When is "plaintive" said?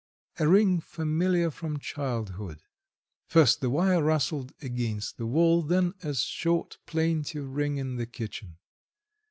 6.87-7.55